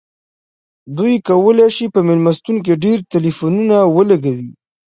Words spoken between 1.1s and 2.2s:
کولی شي په